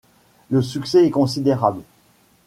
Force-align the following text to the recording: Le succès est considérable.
Le 0.49 0.63
succès 0.63 1.05
est 1.05 1.11
considérable. 1.11 1.83